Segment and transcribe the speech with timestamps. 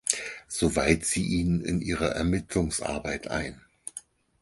[0.47, 3.61] So weiht sie ihn in ihre Ermittlungsarbeit ein.